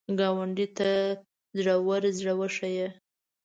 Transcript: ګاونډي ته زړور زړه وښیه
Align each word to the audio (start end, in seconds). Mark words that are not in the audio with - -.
ګاونډي 0.19 0.67
ته 0.77 0.89
زړور 1.59 2.01
زړه 2.19 2.33
وښیه 2.39 2.87